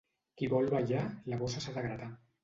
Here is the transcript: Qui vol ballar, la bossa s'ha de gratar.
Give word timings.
Qui 0.41 0.47
vol 0.53 0.69
ballar, 0.71 1.03
la 1.33 1.37
bossa 1.41 1.61
s'ha 1.65 1.75
de 1.75 1.85
gratar. 1.89 2.09